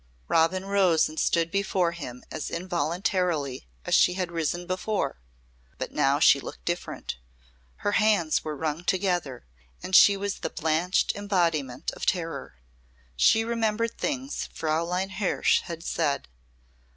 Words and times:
Robin 0.27 0.65
rose 0.65 1.07
and 1.07 1.19
stood 1.19 1.51
before 1.51 1.91
him 1.91 2.23
as 2.31 2.49
involuntarily 2.49 3.67
as 3.85 3.93
she 3.93 4.13
had 4.15 4.31
risen 4.31 4.65
before, 4.65 5.21
but 5.77 5.91
now 5.91 6.17
she 6.19 6.39
looked 6.39 6.65
different. 6.65 7.17
Her 7.85 7.91
hands 7.91 8.43
were 8.43 8.55
wrung 8.57 8.83
together 8.83 9.45
and 9.83 9.95
she 9.95 10.17
was 10.17 10.39
the 10.39 10.49
blanched 10.49 11.15
embodiment 11.15 11.91
of 11.91 12.07
terror. 12.07 12.55
She 13.15 13.43
remembered 13.45 13.95
things 13.95 14.49
Fräulein 14.51 15.11
Hirsh 15.17 15.61
had 15.65 15.83
said. 15.83 16.27